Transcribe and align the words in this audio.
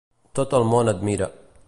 tot 0.39 0.55
el 0.61 0.65
món 0.71 0.91
admira. 0.95 1.29